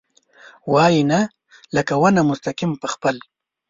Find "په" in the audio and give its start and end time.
2.81-2.87